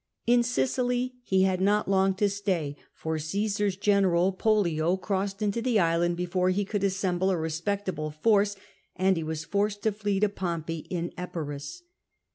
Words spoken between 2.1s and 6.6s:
to stay, for Caesar's general Pollio crossed into the island before